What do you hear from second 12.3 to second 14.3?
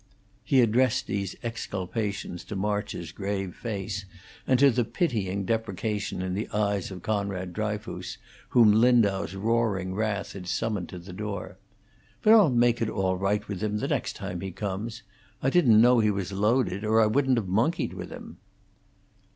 I'll make it all right with him the next